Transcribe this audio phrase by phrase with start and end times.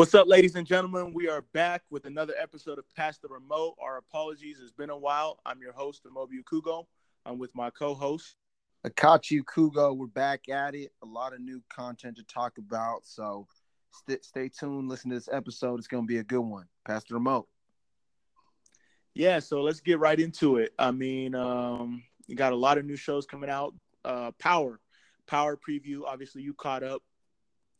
[0.00, 1.12] What's up, ladies and gentlemen?
[1.12, 3.76] We are back with another episode of Pass the Remote.
[3.78, 5.40] Our apologies, it's been a while.
[5.44, 6.86] I'm your host, Amobiu Kugo.
[7.26, 8.36] I'm with my co-host,
[8.86, 9.94] Akachi Kugo.
[9.94, 10.92] We're back at it.
[11.02, 13.04] A lot of new content to talk about.
[13.04, 13.46] So
[13.90, 14.88] st- stay tuned.
[14.88, 15.78] Listen to this episode.
[15.78, 16.64] It's going to be a good one.
[16.86, 17.46] Pass the remote.
[19.12, 20.72] Yeah, so let's get right into it.
[20.78, 23.74] I mean, um, you got a lot of new shows coming out.
[24.04, 24.80] Uh, Power,
[25.26, 26.02] Power preview.
[26.06, 27.02] Obviously, you caught up.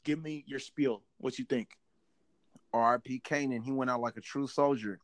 [0.04, 1.02] Give me your spiel.
[1.18, 1.68] What you think?
[2.72, 3.22] R.I.P.
[3.24, 3.62] Kanan.
[3.62, 4.98] He went out like a true soldier.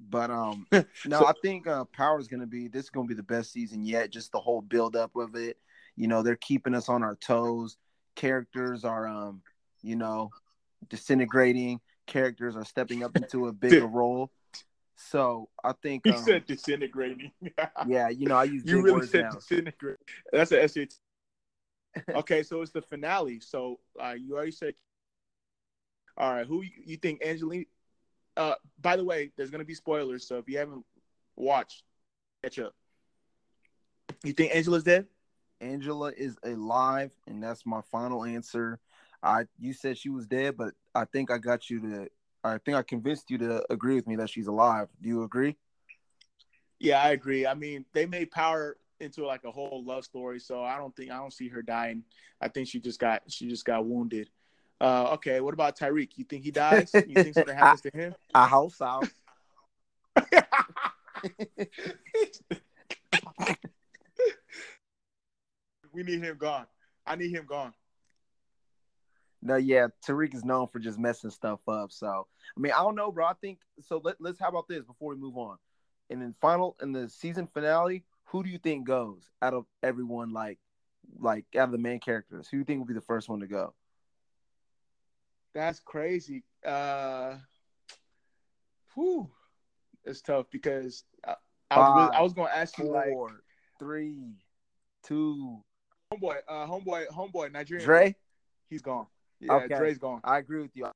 [0.00, 0.84] But um, no,
[1.20, 3.22] so, I think uh, Power is going to be this is going to be the
[3.22, 4.10] best season yet.
[4.10, 5.56] Just the whole build up of it.
[5.96, 7.76] You know, they're keeping us on our toes.
[8.16, 9.40] Characters are um,
[9.82, 10.30] you know,
[10.88, 11.80] disintegrating.
[12.06, 14.32] Characters are stepping up into a bigger role.
[14.96, 17.32] So I think um, said disintegrating.
[17.86, 19.30] yeah, you know, I use you really said now.
[19.30, 19.98] disintegrate.
[20.32, 20.94] That's an SAT.
[22.16, 23.40] okay, so it's the finale.
[23.40, 24.74] So uh, you already said.
[26.16, 27.64] All right, who you think Angelina?
[28.36, 30.84] Uh, by the way, there's gonna be spoilers, so if you haven't
[31.36, 31.82] watched,
[32.42, 32.74] catch up.
[34.22, 35.06] You think Angela's dead?
[35.60, 38.78] Angela is alive, and that's my final answer.
[39.22, 42.08] I you said she was dead, but I think I got you to
[42.44, 44.88] I think I convinced you to agree with me that she's alive.
[45.00, 45.56] Do you agree?
[46.78, 47.46] Yeah, I agree.
[47.46, 51.10] I mean, they made Power into like a whole love story, so I don't think
[51.10, 52.04] I don't see her dying.
[52.40, 54.28] I think she just got she just got wounded.
[54.80, 56.10] Uh, okay, what about Tariq?
[56.16, 56.92] You think he dies?
[56.94, 58.14] You think something happens to him?
[58.34, 59.02] I hope so.
[65.92, 66.66] we need him gone.
[67.06, 67.72] I need him gone.
[69.46, 71.92] No, yeah, Tariq is known for just messing stuff up.
[71.92, 73.26] So, I mean, I don't know, bro.
[73.26, 74.00] I think so.
[74.02, 75.58] Let, let's how about this before we move on?
[76.08, 80.32] And then final in the season finale, who do you think goes out of everyone?
[80.32, 80.58] Like,
[81.18, 83.40] like out of the main characters, who do you think will be the first one
[83.40, 83.74] to go?
[85.54, 86.42] That's crazy.
[86.64, 87.36] Uh,
[88.94, 89.28] whew,
[90.04, 91.34] it's tough because I,
[91.70, 93.36] I was really, I was going to ask you four, like
[93.78, 94.36] three,
[95.02, 95.62] two.
[96.12, 97.84] Homeboy, uh, homeboy, homeboy, Nigerian.
[97.84, 98.16] Dre,
[98.70, 99.06] he's gone.
[99.44, 99.76] Yeah, okay.
[99.76, 100.20] Dre's gone.
[100.24, 100.86] I agree with you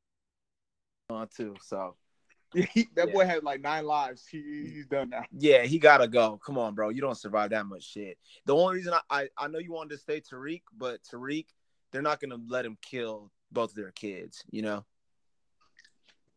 [1.11, 1.55] on too.
[1.63, 1.97] So
[2.55, 3.05] that yeah.
[3.07, 4.27] boy had like nine lives.
[4.27, 5.25] He, he's done now.
[5.37, 6.41] Yeah, he gotta go.
[6.45, 6.89] Come on, bro.
[6.89, 8.19] You don't survive that much shit.
[8.47, 11.47] The only reason I, I, I know you wanted to stay Tariq, but Tariq,
[11.93, 14.45] they're not gonna let him kill both of their kids.
[14.51, 14.85] You know,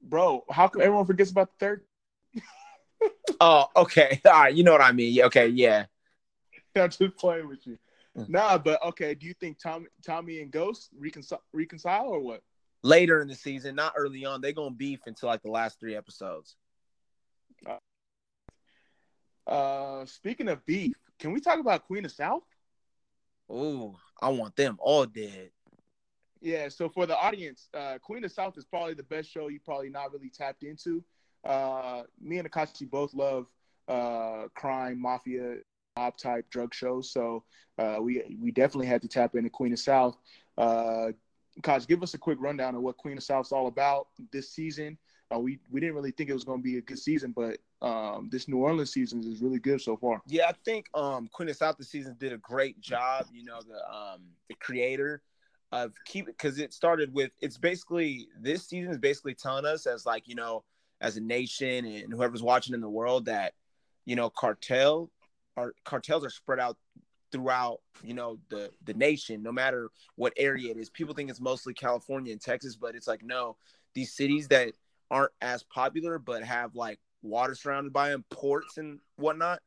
[0.02, 0.44] bro.
[0.50, 1.84] How come everyone forgets about the third?
[3.40, 4.22] oh, okay.
[4.26, 4.54] All right.
[4.54, 5.14] You know what I mean.
[5.14, 5.48] Yeah, okay.
[5.48, 5.86] Yeah.
[6.76, 7.78] I'm just playing with you.
[8.16, 9.16] Nah, but okay.
[9.16, 12.42] Do you think Tommy, Tommy and Ghost reconcile, reconcile or what?
[12.84, 14.42] Later in the season, not early on.
[14.42, 16.56] They're gonna beef until like the last three episodes.
[19.48, 22.44] Uh, speaking of beef, can we talk about Queen of South?
[23.50, 25.52] Oh, I want them all dead.
[26.42, 29.60] Yeah, so for the audience, uh, Queen of South is probably the best show you
[29.60, 31.04] probably not really tapped into.
[31.44, 33.48] Uh, me and Akachi both love
[33.88, 35.58] uh, crime, mafia,
[35.96, 37.12] mob type drug shows.
[37.12, 37.44] So
[37.78, 40.18] uh, we we definitely had to tap into Queen of South.
[40.58, 41.12] Uh,
[41.88, 44.98] give us a quick rundown of what Queen of South's all about this season.
[45.34, 47.58] Uh, we we didn't really think it was going to be a good season, but
[47.86, 50.22] um, this New Orleans season is really good so far.
[50.28, 53.28] Yeah, I think um, Queen of South this season did a great job.
[53.34, 55.22] You know, the um, the creator
[55.72, 60.06] of keep because it started with it's basically this season is basically telling us as
[60.06, 60.64] like you know
[61.00, 63.54] as a nation and whoever's watching in the world that
[64.06, 65.10] you know cartel
[65.58, 66.78] our cartels are spread out
[67.32, 70.90] throughout you know the the nation no matter what area it is.
[70.90, 73.56] People think it's mostly california and texas but it's like no
[73.94, 74.74] these cities that
[75.10, 79.60] aren't as popular but have like water surrounded by them ports and whatnot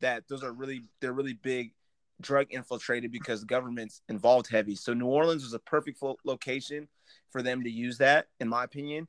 [0.00, 1.72] that those are really they're really big
[2.20, 4.76] drug infiltrated because government's involved heavy.
[4.76, 6.88] So new orleans was a perfect location
[7.30, 9.08] for them to use that in my opinion.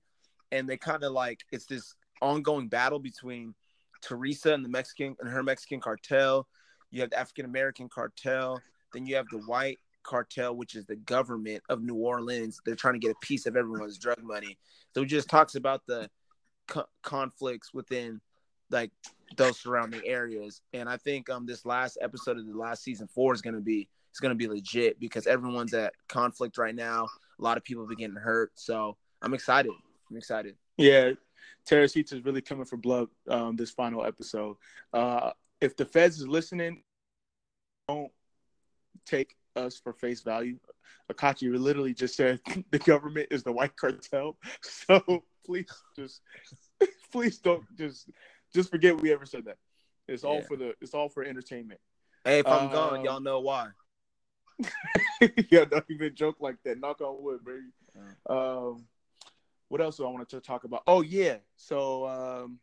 [0.52, 3.53] And they kind of like it's this ongoing battle between
[4.02, 6.48] Teresa and the Mexican and her Mexican cartel.
[6.92, 8.62] You have the African American cartel.
[8.94, 12.59] Then you have the white cartel, which is the government of New Orleans.
[12.66, 14.58] They're trying to get a piece of everyone's drug money.
[14.94, 16.09] So it just talks about the
[16.68, 18.20] co- conflicts within
[18.70, 18.92] like
[19.38, 20.62] those surrounding areas.
[20.74, 23.88] And I think um this last episode of the last season four is gonna be
[24.09, 27.08] it's gonna be legit because everyone's at conflict right now.
[27.40, 28.52] A lot of people have been getting hurt.
[28.56, 29.72] So I'm excited.
[30.09, 30.56] I'm excited.
[30.78, 31.12] Yeah,
[31.66, 34.58] Teresita is really coming for blood um, this final episode.
[34.93, 36.84] Uh, if the feds is listening,
[37.88, 38.11] don't
[39.05, 40.58] take us for face value.
[41.11, 42.40] Akachi literally just said
[42.72, 44.38] the government is the white cartel.
[44.61, 46.22] So please just
[47.11, 48.09] please don't just
[48.53, 49.58] just forget we ever said that.
[50.08, 50.47] It's all yeah.
[50.47, 51.79] for the it's all for entertainment.
[52.23, 53.70] Hey, if I'm Um, gone, y'all know why.
[55.49, 56.79] yeah, don't even joke like that.
[56.79, 57.72] Knock on wood, baby.
[58.29, 58.85] Um,
[59.72, 60.84] what else do I want to talk about?
[60.85, 62.59] Oh yeah, so um,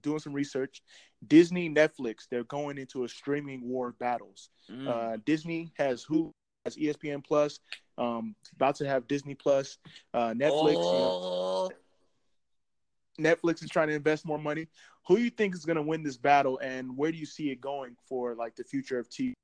[0.00, 0.82] doing some research.
[1.28, 4.50] Disney, Netflix, they're going into a streaming war of battles.
[4.68, 4.88] Mm.
[4.88, 6.32] Uh, Disney has who
[6.64, 7.60] has ESPN Plus.
[7.98, 9.78] Um, about to have Disney Plus.
[10.12, 11.70] Uh, Netflix, you know, Oh.
[13.20, 14.66] Netflix is trying to invest more money.
[15.06, 17.60] Who you think is going to win this battle, and where do you see it
[17.60, 19.34] going for like the future of TV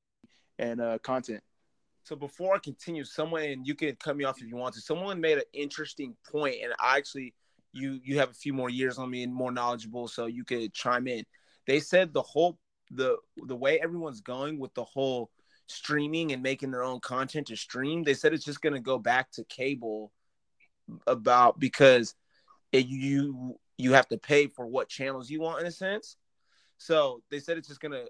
[0.58, 1.42] and uh, content?
[2.06, 4.80] So before I continue, someone and you can cut me off if you want to.
[4.80, 7.34] Someone made an interesting point, and I actually
[7.72, 10.72] you you have a few more years on me and more knowledgeable, so you could
[10.72, 11.24] chime in.
[11.66, 12.60] They said the whole
[12.92, 13.16] the
[13.48, 15.32] the way everyone's going with the whole
[15.66, 18.04] streaming and making their own content to stream.
[18.04, 20.12] They said it's just going to go back to cable
[21.08, 22.14] about because
[22.70, 26.16] it, you you have to pay for what channels you want in a sense.
[26.78, 28.04] So they said it's just gonna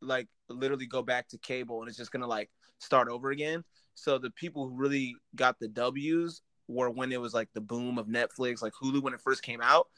[0.00, 2.48] like literally go back to cable and it's just gonna like
[2.80, 3.64] start over again.
[3.94, 7.98] So the people who really got the W's were when it was like the boom
[7.98, 9.88] of Netflix, like Hulu when it first came out.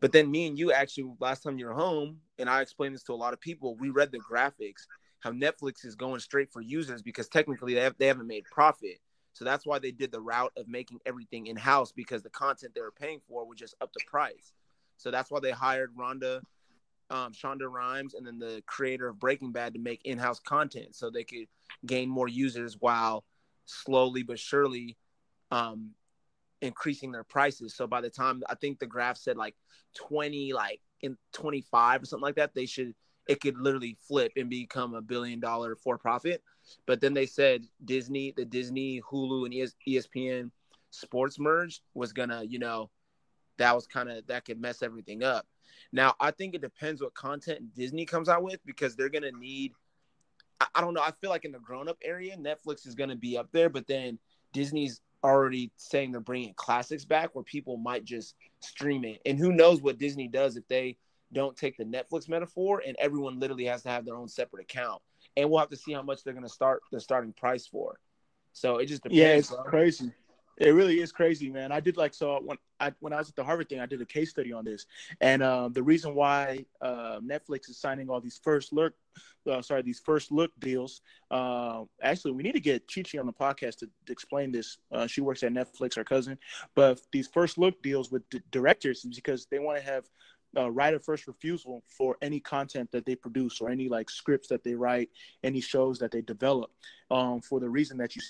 [0.00, 3.02] But then me and you actually last time you were home, and I explained this
[3.04, 3.74] to a lot of people.
[3.76, 4.86] We read the graphics,
[5.20, 8.98] how Netflix is going straight for users because technically they, have, they haven't made profit.
[9.32, 12.74] So that's why they did the route of making everything in house because the content
[12.74, 14.52] they were paying for would just up the price.
[14.96, 16.42] So that's why they hired Rhonda,
[17.10, 20.94] um, Shonda Rhimes, and then the creator of Breaking Bad to make in house content
[20.94, 21.46] so they could
[21.86, 23.24] gain more users while
[23.64, 24.96] slowly but surely
[25.50, 25.90] um,
[26.60, 27.74] increasing their prices.
[27.74, 29.54] So by the time I think the graph said like
[29.94, 32.94] 20, like in 25 or something like that, they should
[33.28, 36.42] it could literally flip and become a billion dollar for profit.
[36.86, 40.50] But then they said Disney, the Disney, Hulu, and ES- ESPN
[40.90, 42.90] sports merge was gonna, you know,
[43.58, 45.46] that was kind of that could mess everything up.
[45.92, 49.72] Now I think it depends what content Disney comes out with because they're gonna need.
[50.60, 51.02] I, I don't know.
[51.02, 53.86] I feel like in the grown up area, Netflix is gonna be up there, but
[53.86, 54.18] then
[54.52, 59.20] Disney's already saying they're bringing classics back where people might just stream it.
[59.26, 60.96] And who knows what Disney does if they
[61.32, 65.02] don't take the Netflix metaphor and everyone literally has to have their own separate account.
[65.36, 67.98] And we'll have to see how much they're going to start the starting price for.
[68.52, 69.18] So it just depends.
[69.18, 69.62] Yeah, it's bro.
[69.64, 70.12] crazy.
[70.60, 71.70] It really is crazy, man.
[71.70, 74.00] I did like so when I when I was at the Harvard thing, I did
[74.02, 74.86] a case study on this,
[75.20, 78.92] and um, the reason why uh, Netflix is signing all these first look,
[79.48, 81.02] uh, sorry, these first look deals.
[81.30, 84.78] Uh, actually, we need to get Chichi on the podcast to, to explain this.
[84.90, 86.36] Uh, she works at Netflix, our cousin,
[86.74, 90.04] but these first look deals with d- directors is because they want to have
[90.56, 94.64] uh, right first refusal for any content that they produce or any like scripts that
[94.64, 95.10] they write,
[95.44, 96.72] any shows that they develop.
[97.10, 98.22] Um, for the reason that you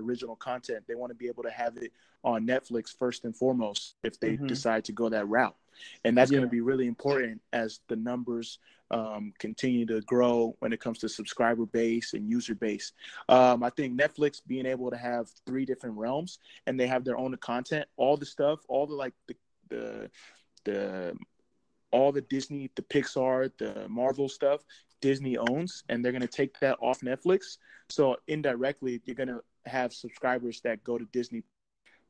[0.00, 0.84] original content.
[0.86, 1.92] They want to be able to have it
[2.24, 4.48] on Netflix first and foremost if they Mhm.
[4.48, 5.56] decide to go that route.
[6.04, 6.38] And that's Yeah.
[6.38, 8.58] going to be really important as the numbers
[8.90, 12.92] um, continue to grow when it comes to subscriber base and user base.
[13.28, 17.18] Um, I think Netflix being able to have three different realms and they have their
[17.18, 19.36] own content, all the stuff, all the like the
[19.68, 20.10] the
[20.64, 21.18] the
[21.90, 24.64] all the Disney, the Pixar, the Marvel stuff,
[25.02, 27.58] Disney owns, and they're going to take that off Netflix.
[27.90, 31.42] So indirectly, you're going to have subscribers that go to Disney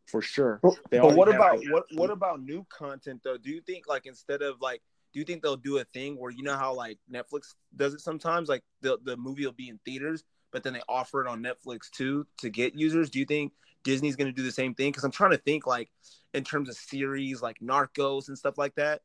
[0.06, 0.60] for sure.
[0.90, 3.36] They But what about what what about new content though?
[3.36, 6.30] Do you think like instead of like do you think they'll do a thing where
[6.30, 9.78] you know how like Netflix does it sometimes like the the movie will be in
[9.84, 13.10] theaters but then they offer it on Netflix too to get users?
[13.10, 13.52] Do you think
[13.84, 15.90] Disney's going to do the same thing cuz I'm trying to think like
[16.34, 19.02] in terms of series like Narcos and stuff like that.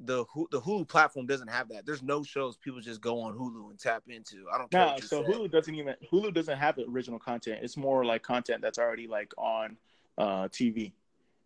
[0.00, 1.86] The the Hulu platform doesn't have that.
[1.86, 4.44] There's no shows people just go on Hulu and tap into.
[4.52, 4.86] I don't care.
[4.86, 5.30] No, so say.
[5.32, 7.60] Hulu doesn't even Hulu doesn't have the original content.
[7.62, 9.78] It's more like content that's already like on
[10.18, 10.92] uh, TV,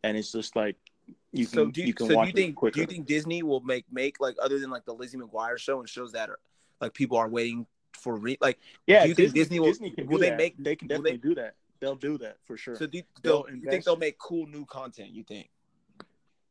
[0.02, 0.74] and it's just like
[1.32, 3.06] you can so do you, you can so do watch you think do you think
[3.06, 6.28] Disney will make make like other than like the Lizzie McGuire show and shows that
[6.28, 6.40] are
[6.80, 10.08] like people are waiting for re- like yeah, do you think Disney will- Disney can
[10.08, 10.38] will they that.
[10.38, 11.54] make- They can will they- definitely do that.
[11.78, 12.74] They'll do that for sure.
[12.76, 15.50] so do you, They'll they'll- you think they'll make cool new content you think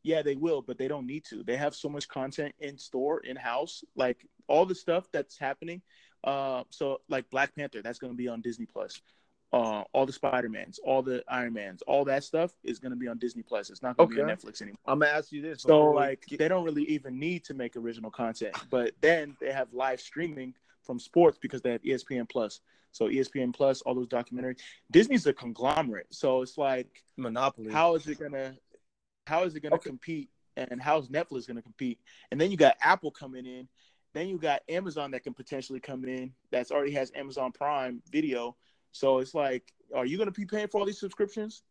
[0.03, 1.43] Yeah, they will, but they don't need to.
[1.43, 5.81] They have so much content in store, in house, like all the stuff that's happening.
[6.23, 9.01] Uh, so like Black Panther, that's going to be on Disney Plus.
[9.51, 12.95] Uh, all the Spider Mans, all the Iron Mans, all that stuff is going to
[12.95, 13.69] be on Disney Plus.
[13.71, 14.77] It's not going to be on Netflix anymore.
[14.85, 17.75] I'm gonna ask you this So like get- they don't really even need to make
[17.75, 20.53] original content, but then they have live streaming
[20.83, 22.61] from sports because they have ESPN Plus.
[22.91, 24.59] So ESPN Plus, all those documentaries.
[24.91, 28.55] Disney's a conglomerate, so it's like Monopoly how is it gonna
[29.29, 29.89] how is it gonna Okay.
[29.89, 31.99] compete and how's netflix gonna compete?
[32.31, 33.69] And then you got apple coming in.
[34.13, 38.57] Then you got amazon that can potentially come in that's already has amazon prime video.
[38.91, 41.63] So it's like are you gonna be paying for all these subscriptions?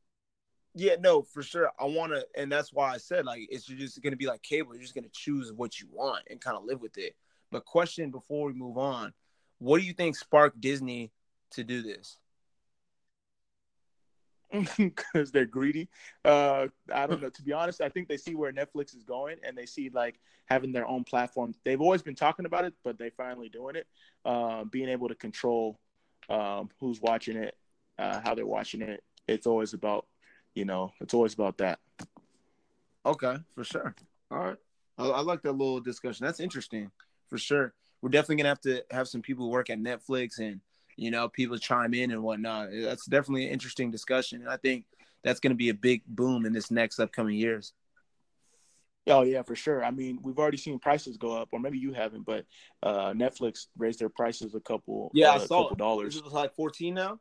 [0.74, 1.72] Yeah no for sure.
[1.80, 4.72] I want to and that's why I said like it's just gonna be like cable.
[4.72, 7.16] You're just gonna choose what you want and kind of live with it.
[7.50, 9.12] But question before we move on
[9.58, 11.10] what do you think sparked Disney
[11.50, 12.18] to do this?
[14.76, 15.88] because they're greedy.
[16.24, 17.30] Uh, I don't know.
[17.30, 20.20] To be honest, I think they see where Netflix is going, and they see like
[20.46, 21.54] having their own platform.
[21.64, 23.86] They've always been talking about it, but they finally doing it.
[24.24, 25.78] Uh, being able to control
[26.28, 27.56] um, who's watching it,
[27.98, 29.02] uh, how they're watching it.
[29.26, 30.06] It's always about,
[30.54, 31.78] you know, it's always about that.
[33.04, 33.94] Okay, for sure.
[34.30, 34.56] All right,
[34.96, 36.24] I, I like that little discussion.
[36.24, 36.90] That's interesting,
[37.28, 37.74] for sure.
[38.00, 40.60] We're definitely gonna have to have some people who work at Netflix and
[40.98, 42.70] you know, people chime in and whatnot.
[42.72, 44.40] That's definitely an interesting discussion.
[44.40, 44.84] And I think
[45.22, 47.72] that's going to be a big boom in this next upcoming years.
[49.06, 49.84] Oh yeah, for sure.
[49.84, 52.44] I mean, we've already seen prices go up, or maybe you haven't, but
[52.82, 55.10] uh, Netflix raised their prices a couple.
[55.14, 56.16] Yeah, uh, I saw couple dollars.
[56.16, 57.20] Is it like fourteen now?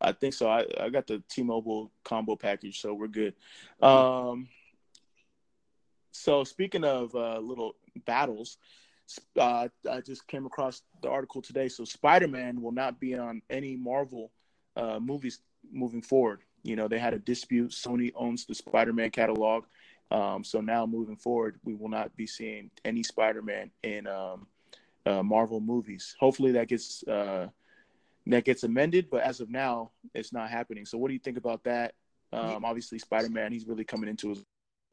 [0.00, 0.48] I think so.
[0.48, 3.34] I, I got the T-Mobile combo package, so we're good.
[3.80, 4.48] Um,
[6.12, 8.58] so speaking of uh, little battles,
[9.38, 11.68] uh, I just came across the article today.
[11.68, 14.32] So Spider Man will not be on any Marvel
[14.76, 15.40] uh, movies
[15.72, 16.40] moving forward.
[16.62, 17.70] You know, they had a dispute.
[17.70, 19.64] Sony owns the Spider Man catalog.
[20.10, 24.46] Um, so now moving forward, we will not be seeing any Spider Man in um,
[25.04, 26.16] uh, Marvel movies.
[26.18, 27.48] Hopefully that gets uh,
[28.26, 30.84] that gets amended, but as of now, it's not happening.
[30.84, 31.94] So what do you think about that?
[32.32, 34.44] Um, obviously, Spider Man, he's really coming into his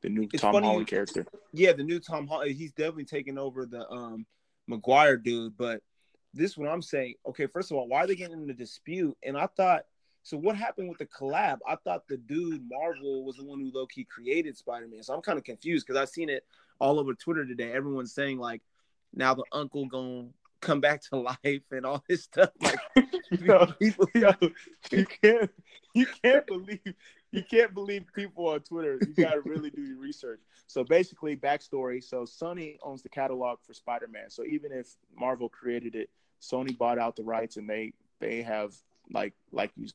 [0.03, 1.25] the new it's Tom funny, Holland character.
[1.53, 2.55] Yeah, the new Tom Holland.
[2.55, 4.27] He's definitely taking over the um
[4.67, 5.57] Maguire dude.
[5.57, 5.81] But
[6.33, 9.17] this one I'm saying, okay, first of all, why are they getting in the dispute?
[9.23, 9.85] And I thought,
[10.21, 11.59] so what happened with the collab?
[11.67, 15.03] I thought the dude Marvel was the one who low key created Spider Man.
[15.03, 16.45] So I'm kind of confused because I've seen it
[16.79, 17.71] all over Twitter today.
[17.71, 18.61] Everyone's saying like,
[19.13, 20.27] now the uncle gonna
[20.59, 22.49] come back to life and all this stuff.
[22.61, 22.79] Like,
[23.31, 24.33] yo, people, yo,
[24.91, 25.51] you can't,
[25.93, 26.93] you can't believe
[27.33, 28.99] you can't believe people on Twitter.
[29.01, 30.39] You got to really do your research.
[30.67, 32.03] So basically, backstory.
[32.03, 34.29] So Sony owns the catalog for Spider-Man.
[34.29, 36.09] So even if Marvel created it,
[36.41, 38.75] Sony bought out the rights, and they they have
[39.11, 39.87] like like you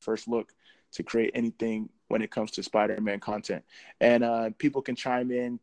[0.00, 0.52] first look
[0.92, 3.64] to create anything when it comes to Spider-Man content.
[4.00, 5.58] And uh, people can chime in,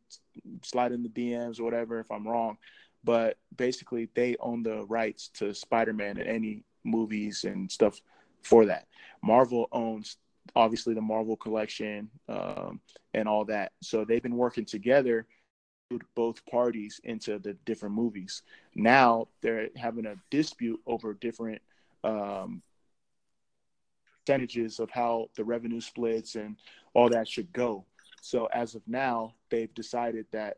[0.64, 2.58] slide in the DMs or whatever if I'm wrong.
[3.04, 8.02] But basically, they own the rights to Spider-Man and any movies and stuff
[8.42, 8.88] for that.
[9.22, 10.18] Marvel owns
[10.56, 12.80] obviously the Marvel collection um,
[13.14, 13.72] and all that.
[13.82, 15.26] So they've been working together
[16.16, 18.44] both parties into the different movies.
[18.76, 21.62] Now they're having a dispute over different
[22.04, 22.62] um,
[24.26, 26.58] percentages of how the revenue splits and
[26.94, 27.86] all that should go.
[28.22, 30.58] So as of now, they've decided that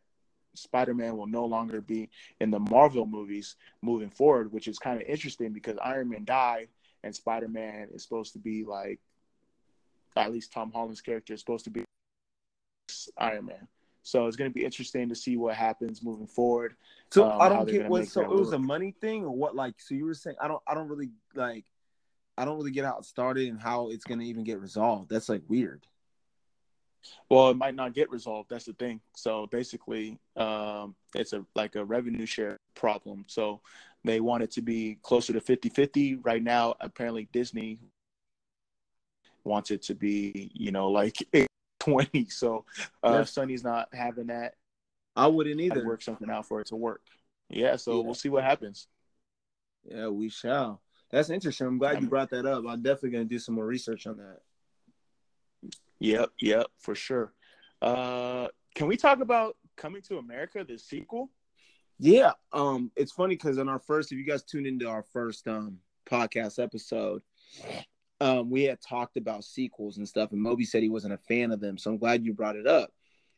[0.55, 2.09] Spider-Man will no longer be
[2.41, 6.69] in the Marvel movies moving forward, which is kind of interesting because Iron Man died
[7.03, 8.99] and Spider-Man is supposed to be like
[10.19, 11.83] at least Tom Holland's character is supposed to be
[13.17, 13.67] Iron Man.
[14.03, 16.75] So it's going to be interesting to see what happens moving forward.
[17.11, 18.07] So um, I don't get what.
[18.07, 19.55] So it was a money thing, or what?
[19.55, 21.65] Like, so you were saying, I don't, I don't really like,
[22.37, 25.09] I don't really get how it started and how it's going to even get resolved.
[25.09, 25.85] That's like weird.
[27.29, 28.49] Well, it might not get resolved.
[28.49, 28.99] That's the thing.
[29.15, 33.25] So basically, um, it's a like a revenue share problem.
[33.27, 33.61] So
[34.03, 36.19] they want it to be closer to 50-50.
[36.23, 37.79] Right now, apparently Disney
[39.43, 41.15] wants it to be, you know, like
[41.79, 42.29] 20.
[42.29, 42.65] So
[43.03, 43.21] uh, yeah.
[43.21, 44.55] Sony's not having that.
[45.15, 45.81] I wouldn't either.
[45.81, 47.01] I'd work something out for it to work.
[47.49, 48.03] Yeah, so yeah.
[48.03, 48.87] we'll see what happens.
[49.83, 50.81] Yeah, we shall.
[51.11, 51.67] That's interesting.
[51.67, 52.63] I'm glad you brought that up.
[52.67, 55.71] I'm definitely gonna do some more research on that.
[55.99, 57.33] Yep, yep, for sure.
[57.81, 61.29] Uh, can we talk about Coming to America, the sequel?
[61.99, 65.47] Yeah, um, it's funny because on our first, if you guys tuned into our first
[65.47, 67.21] um podcast episode,
[68.21, 71.51] um, we had talked about sequels and stuff, and Moby said he wasn't a fan
[71.51, 71.77] of them.
[71.77, 72.91] So I'm glad you brought it up.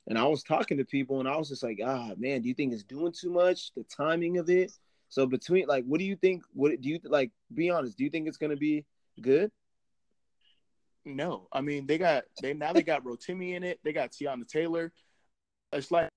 [0.07, 2.55] And I was talking to people, and I was just like, ah, man, do you
[2.55, 3.71] think it's doing too much?
[3.75, 4.71] The timing of it.
[5.09, 6.43] So between, like, what do you think?
[6.53, 7.31] What do you like?
[7.53, 7.97] Be honest.
[7.97, 8.85] Do you think it's gonna be
[9.21, 9.51] good?
[11.05, 13.79] No, I mean they got they now they got Rotimi in it.
[13.83, 14.91] They got Teyana Taylor.
[15.73, 16.09] It's like,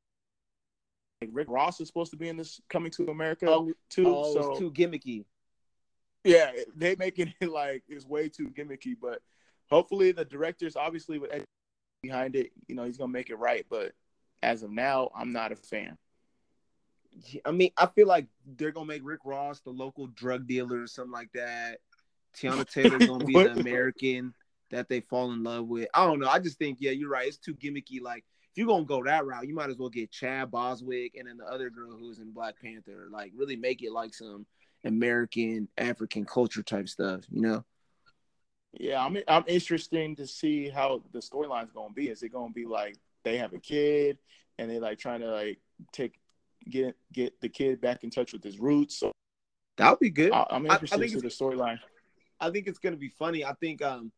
[1.21, 4.07] like Rick Ross is supposed to be in this Coming to America oh, too.
[4.07, 5.25] Oh, so too gimmicky.
[6.25, 9.21] Yeah, they making it like it's way too gimmicky, but
[9.71, 11.45] hopefully the directors obviously with Ed
[12.03, 13.67] behind it, you know, he's gonna make it right.
[13.69, 13.93] But
[14.43, 15.97] as of now, I'm not a fan.
[17.45, 18.27] I mean, I feel like
[18.57, 21.79] they're gonna make Rick Ross the local drug dealer or something like that.
[22.37, 24.35] Teyana Taylor's gonna be the American
[24.71, 25.89] that they fall in love with.
[25.95, 26.29] I don't know.
[26.29, 27.29] I just think, yeah, you're right.
[27.29, 28.01] It's too gimmicky.
[28.01, 31.29] Like, if you're gonna go that route, you might as well get Chad Boswick and
[31.29, 33.09] then the other girl who's in Black Panther.
[33.11, 34.47] Like, really make it like some
[34.85, 37.65] American African culture type stuff, you know?
[38.73, 42.09] Yeah, I'm I'm interested to see how the storyline's gonna be.
[42.09, 44.19] Is it gonna be like they have a kid
[44.59, 45.59] and they like trying to like
[45.93, 46.19] take
[46.69, 48.99] get get the kid back in touch with his roots.
[48.99, 49.13] So
[49.77, 50.33] that would be good.
[50.33, 51.79] I, am interested in the storyline.
[52.41, 53.45] I think it's gonna be funny.
[53.45, 54.13] I think um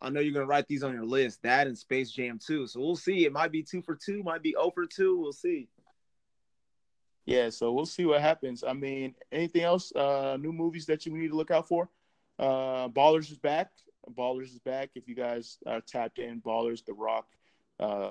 [0.00, 2.66] I know you're gonna write these on your list, that and Space Jam 2.
[2.66, 3.24] So we'll see.
[3.24, 5.18] It might be two for two, might be over two.
[5.18, 5.68] We'll see.
[7.30, 8.64] Yeah, so we'll see what happens.
[8.64, 9.92] I mean, anything else?
[9.94, 11.88] Uh new movies that you need to look out for?
[12.40, 13.70] Uh Ballers is back.
[14.18, 14.90] Ballers is back.
[14.96, 17.26] If you guys are tapped in, Ballers, The Rock.
[17.78, 18.10] Uh,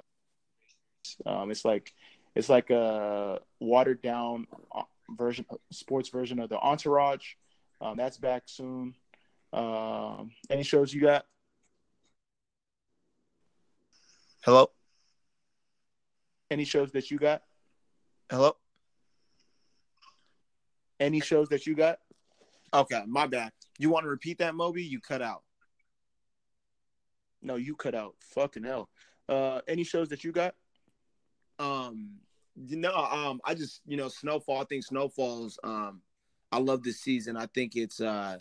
[1.25, 1.93] um, it's like
[2.33, 4.83] it's like a watered down uh,
[5.17, 7.33] version, sports version of the Entourage.
[7.81, 8.95] Um, that's back soon.
[9.51, 11.25] Um, any shows you got?
[14.45, 14.71] Hello.
[16.49, 17.43] Any shows that you got?
[18.29, 18.55] Hello.
[20.99, 21.99] Any shows that you got?
[22.73, 23.51] Okay, my bad.
[23.77, 24.83] You want to repeat that, Moby?
[24.83, 25.43] You cut out.
[27.41, 28.15] No, you cut out.
[28.35, 28.89] Fucking hell.
[29.27, 30.55] Uh, any shows that you got?
[31.57, 32.17] Um,
[32.55, 34.61] you know, um, I just you know, Snowfall.
[34.61, 35.57] I think Snowfall's.
[35.63, 36.01] Um,
[36.51, 37.37] I love this season.
[37.37, 38.37] I think it's uh,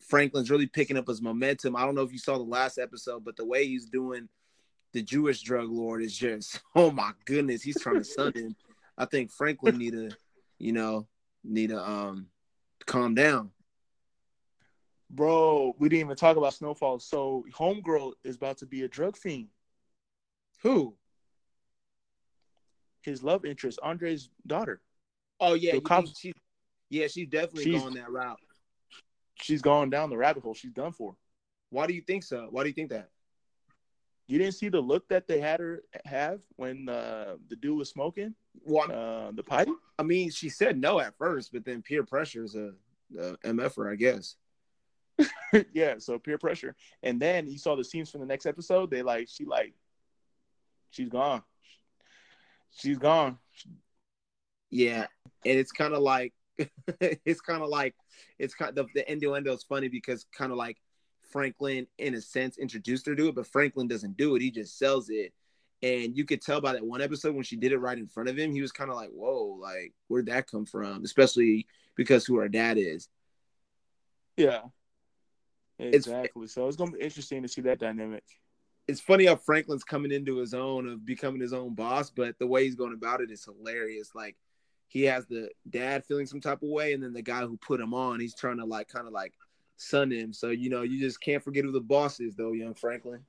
[0.00, 1.76] Franklin's really picking up his momentum.
[1.76, 4.28] I don't know if you saw the last episode, but the way he's doing
[4.92, 7.62] the Jewish drug lord is just oh my goodness.
[7.62, 8.56] He's trying to sun him.
[8.98, 10.10] I think Franklin need to,
[10.58, 11.06] you know,
[11.44, 12.26] need to um
[12.86, 13.50] calm down.
[15.10, 17.00] Bro, we didn't even talk about Snowfall.
[17.00, 19.48] So Homegirl is about to be a drug fiend.
[20.62, 20.94] Who?
[23.02, 24.80] His love interest, Andre's daughter.
[25.40, 25.72] Oh yeah,
[26.16, 26.32] she,
[26.90, 28.38] yeah, she's definitely she's, going that route.
[29.36, 30.54] She's going down the rabbit hole.
[30.54, 31.16] She's done for.
[31.70, 32.48] Why do you think so?
[32.50, 33.08] Why do you think that?
[34.30, 37.90] You didn't see the look that they had her have when uh, the dude was
[37.90, 38.32] smoking
[38.64, 39.68] well, uh, the pipe.
[39.98, 42.72] I mean, she said no at first, but then peer pressure is a,
[43.18, 44.36] a mf'er, I guess.
[45.72, 46.76] yeah, so peer pressure.
[47.02, 48.90] And then you saw the scenes from the next episode.
[48.90, 49.74] They like she like
[50.90, 51.42] she's gone.
[52.70, 53.38] She's gone.
[54.70, 55.06] Yeah,
[55.44, 56.32] and it's kind of like
[57.00, 57.96] it's kind of like
[58.38, 60.76] it's kind of the innuendo is funny because kind of like
[61.30, 64.42] Franklin in a sense introduced her to it, but Franklin doesn't do it.
[64.42, 65.32] He just sells it.
[65.82, 68.28] And you could tell by that one episode when she did it right in front
[68.28, 72.26] of him, he was kind of like, "Whoa, like where'd that come from?" Especially because
[72.26, 73.08] who her dad is.
[74.36, 74.60] Yeah,
[75.80, 76.44] Exactly.
[76.44, 78.24] It's, so it's gonna be interesting to see that dynamic.
[78.86, 82.46] It's funny how Franklin's coming into his own of becoming his own boss, but the
[82.46, 84.10] way he's going about it is hilarious.
[84.14, 84.36] Like
[84.88, 87.80] he has the dad feeling some type of way, and then the guy who put
[87.80, 89.32] him on, he's trying to like kind of like
[89.80, 90.32] sun him.
[90.32, 93.20] So you know, you just can't forget who the boss is, though, young Franklin.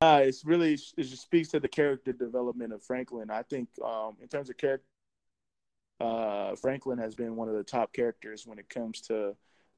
[0.00, 3.30] Uh, it's really it just speaks to the character development of Franklin.
[3.30, 4.84] I think um, in terms of character,
[6.00, 9.34] uh, Franklin has been one of the top characters when it comes to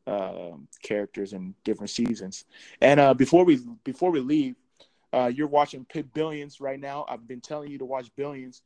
[0.06, 2.44] um, characters in different seasons.
[2.80, 4.56] And uh, before we before we leave,
[5.12, 7.04] uh, you're watching Pit Billions right now.
[7.08, 8.62] I've been telling you to watch Billions.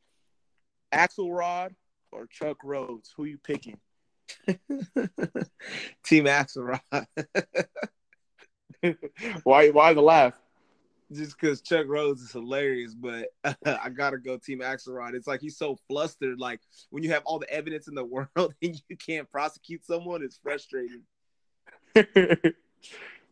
[0.91, 1.73] Axelrod
[2.11, 3.77] or Chuck Rhoades, Who you picking?
[6.05, 6.79] Team Axelrod.
[9.43, 9.69] why?
[9.69, 10.33] Why the laugh?
[11.11, 13.27] Just because Chuck Rhoades is hilarious, but
[13.65, 15.13] I gotta go Team Axelrod.
[15.13, 16.39] It's like he's so flustered.
[16.39, 20.23] Like when you have all the evidence in the world and you can't prosecute someone,
[20.23, 21.03] it's frustrating.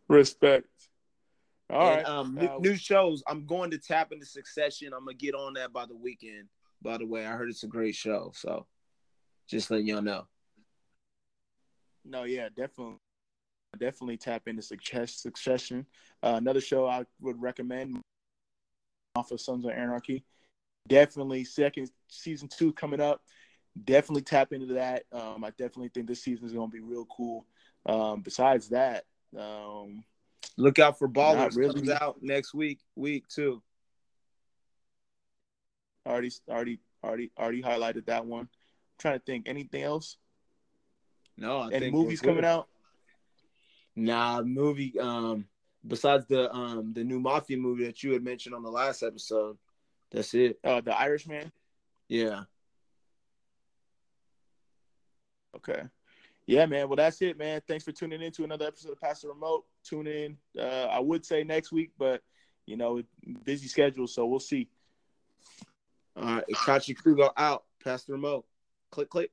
[0.08, 0.66] Respect.
[1.70, 2.06] All and, right.
[2.06, 3.22] Um, new, uh, new, shows.
[3.26, 4.92] I'm going to tap into Succession.
[4.92, 6.48] I'm gonna get on that by the weekend.
[6.82, 8.32] By the way, I heard it's a great show.
[8.34, 8.66] So,
[9.48, 10.26] just letting y'all know.
[12.04, 12.96] No, yeah, definitely,
[13.78, 15.86] definitely tap into success, Succession.
[16.22, 18.00] Uh, another show I would recommend
[19.16, 20.24] off of Sons of Anarchy.
[20.88, 23.22] Definitely second season two coming up.
[23.84, 25.04] Definitely tap into that.
[25.12, 27.46] Um, I definitely think this season is going to be real cool.
[27.86, 29.04] Um, besides that,
[29.38, 30.04] um,
[30.56, 31.74] look out for Ballers really.
[31.74, 33.62] comes out next week, week two.
[36.06, 38.42] Already, already, already, already highlighted that one.
[38.42, 38.48] I'm
[38.98, 40.16] trying to think, anything else?
[41.36, 42.68] No, I any movies coming out?
[43.96, 44.98] Nah, movie.
[44.98, 45.46] Um,
[45.86, 49.56] besides the um the new mafia movie that you had mentioned on the last episode,
[50.10, 50.58] that's it.
[50.64, 51.52] Uh, the Irishman.
[52.08, 52.42] Yeah.
[55.56, 55.82] Okay.
[56.46, 56.88] Yeah, man.
[56.88, 57.60] Well, that's it, man.
[57.68, 59.64] Thanks for tuning in to another episode of Pass the Remote.
[59.84, 60.36] Tune in.
[60.58, 62.22] Uh, I would say next week, but
[62.66, 63.02] you know,
[63.44, 64.68] busy schedule, so we'll see.
[66.16, 67.64] All right, Kachi Krugo out.
[67.82, 68.44] Pass the Remote.
[68.90, 69.30] Click, click.